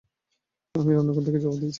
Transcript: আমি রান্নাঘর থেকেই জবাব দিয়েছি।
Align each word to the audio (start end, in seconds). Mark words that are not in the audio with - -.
আমি 0.75 0.91
রান্নাঘর 0.91 1.23
থেকেই 1.27 1.41
জবাব 1.43 1.55
দিয়েছি। 1.55 1.69